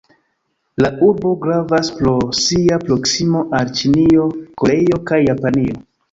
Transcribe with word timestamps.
La 0.83 0.89
urbo 1.07 1.33
gravas 1.41 1.91
pro 1.97 2.13
sia 2.37 2.79
proksimo 2.87 3.41
al 3.59 3.69
Ĉinio, 3.81 4.25
Koreio 4.63 4.99
kaj 5.13 5.21
Japanio. 5.27 5.77